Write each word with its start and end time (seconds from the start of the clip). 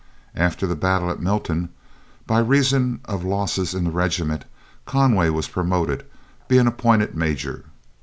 After 0.35 0.65
the 0.65 0.75
battle 0.75 1.11
at 1.11 1.21
Milton, 1.21 1.69
by 2.25 2.39
reason 2.39 3.01
of 3.05 3.23
losses 3.23 3.75
in 3.75 3.83
the 3.83 3.91
regiment, 3.91 4.45
Conway 4.87 5.29
was 5.29 5.47
promoted, 5.47 6.07
being 6.47 6.65
appointed 6.65 7.13
major. 7.13 7.65